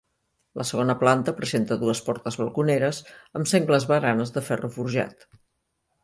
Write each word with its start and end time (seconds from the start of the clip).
La 0.59 0.63
segona 0.67 0.93
planta 1.01 1.33
presenta 1.41 1.75
dues 1.83 2.01
portes 2.07 2.37
balconeres, 2.43 3.01
amb 3.41 3.51
sengles 3.51 3.85
baranes 3.91 4.33
de 4.39 4.43
ferro 4.47 4.71
forjat. 4.79 5.23